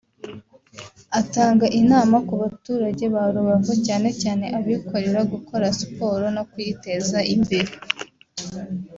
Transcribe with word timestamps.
Atanga 1.19 1.65
inama 1.81 2.17
ku 2.27 2.33
baturage 2.41 3.05
ba 3.13 3.23
Rubavu 3.33 3.73
cyane 3.85 4.09
cyane 4.21 4.45
abikorera 4.57 5.21
gukora 5.33 5.65
siporo 5.79 6.25
no 6.35 6.43
kuyiteza 6.51 7.19
imbere 7.35 7.71